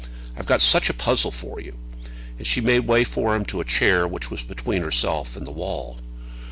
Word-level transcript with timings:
I've 0.35 0.47
got 0.47 0.63
such 0.63 0.89
a 0.89 0.95
puzzle 0.95 1.29
for 1.29 1.59
you." 1.59 1.77
And 2.39 2.47
she 2.47 2.59
made 2.59 2.87
way 2.87 3.03
for 3.03 3.35
him 3.35 3.45
to 3.45 3.61
a 3.61 3.63
chair 3.63 4.07
which 4.07 4.31
was 4.31 4.41
between 4.41 4.81
herself 4.81 5.35
and 5.37 5.45
the 5.45 5.51
wall. 5.51 5.99